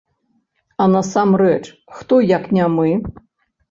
А 0.85 0.87
насамрэч, 0.95 1.61
хто, 1.97 2.21
як 2.37 2.53
не 2.61 2.65
мы?! 2.81 2.93